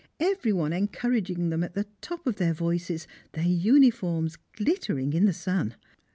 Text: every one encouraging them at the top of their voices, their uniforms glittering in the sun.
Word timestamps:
every 0.19 0.51
one 0.51 0.73
encouraging 0.73 1.51
them 1.51 1.63
at 1.63 1.75
the 1.75 1.85
top 2.01 2.25
of 2.25 2.37
their 2.37 2.55
voices, 2.55 3.07
their 3.33 3.43
uniforms 3.45 4.35
glittering 4.55 5.13
in 5.13 5.25
the 5.25 5.31
sun. 5.31 5.75